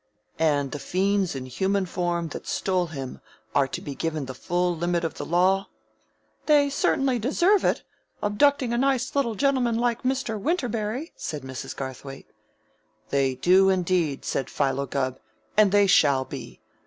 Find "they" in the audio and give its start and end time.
6.47-6.71, 13.11-13.35, 15.71-15.85